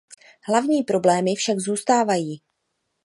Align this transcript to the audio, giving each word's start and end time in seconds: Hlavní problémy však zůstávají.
Hlavní 0.47 0.83
problémy 0.83 1.35
však 1.35 1.59
zůstávají. 1.59 2.41